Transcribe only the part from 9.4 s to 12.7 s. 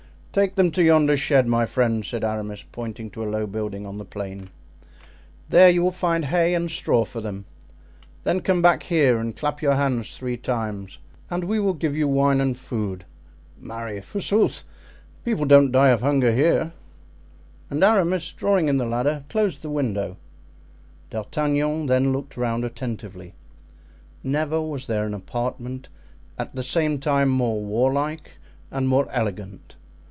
your hands three times, and we will give you wine and